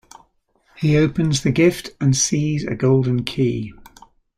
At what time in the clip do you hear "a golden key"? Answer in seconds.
2.63-3.71